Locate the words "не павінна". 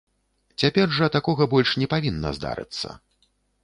1.85-2.37